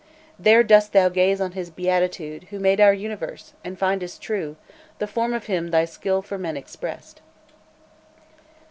"There 0.39 0.63
dost 0.63 0.93
thou 0.93 1.09
gaze 1.09 1.39
on 1.39 1.51
His 1.51 1.69
beatitude 1.69 2.45
Who 2.45 2.57
made 2.59 2.81
our 2.81 2.91
universe, 2.91 3.53
and 3.63 3.77
findest 3.77 4.19
true 4.19 4.55
The 4.97 5.05
form 5.05 5.31
of 5.31 5.45
Him 5.45 5.67
thy 5.67 5.85
skill 5.85 6.23
for 6.23 6.39
men 6.39 6.57
expressed." 6.57 7.21